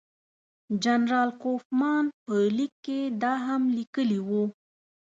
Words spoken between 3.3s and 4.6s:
هم لیکلي وو.